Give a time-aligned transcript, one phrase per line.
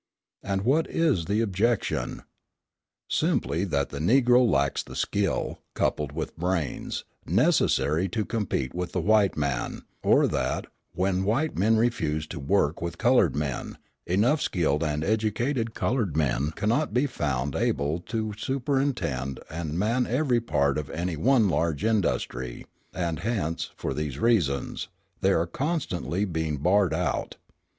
[0.41, 2.23] And what is the objection?
[3.07, 8.99] Simply that the Negro lacks the skill, coupled with brains, necessary to compete with the
[8.99, 13.77] white man, or that, when white men refuse to work with coloured men,
[14.07, 20.41] enough skilled and educated coloured men cannot be found able to superintend and man every
[20.41, 24.87] part of any one large industry; and hence, for these reasons,
[25.19, 27.35] they are constantly being barred out.